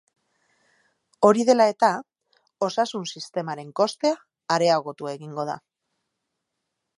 [1.27, 1.89] Hori dela eta,
[2.69, 4.15] osasun-sistemaren kostea
[4.57, 5.61] areagotu egingo da.